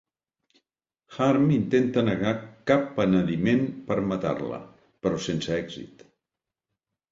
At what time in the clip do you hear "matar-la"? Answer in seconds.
4.15-4.61